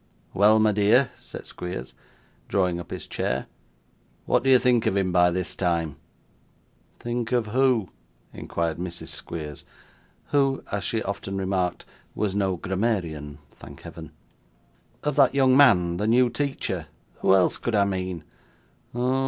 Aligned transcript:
'Well, 0.33 0.57
my 0.57 0.71
dear,' 0.71 1.11
said 1.19 1.45
Squeers, 1.45 1.93
drawing 2.47 2.79
up 2.79 2.89
his 2.89 3.05
chair, 3.05 3.45
'what 4.25 4.41
do 4.43 4.49
you 4.49 4.57
think 4.57 4.87
of 4.87 4.97
him 4.97 5.11
by 5.11 5.29
this 5.29 5.55
time?' 5.55 5.95
'Think 6.99 7.31
of 7.31 7.45
who?' 7.45 7.89
inquired 8.33 8.79
Mrs. 8.79 9.09
Squeers; 9.09 9.63
who 10.29 10.63
(as 10.71 10.83
she 10.83 11.03
often 11.03 11.37
remarked) 11.37 11.85
was 12.15 12.33
no 12.33 12.55
grammarian, 12.55 13.37
thank 13.51 13.81
Heaven. 13.81 14.11
'Of 15.03 15.17
the 15.17 15.29
young 15.33 15.55
man 15.55 15.97
the 15.97 16.07
new 16.07 16.31
teacher 16.31 16.87
who 17.19 17.35
else 17.35 17.57
could 17.57 17.75
I 17.75 17.85
mean? 17.85 18.23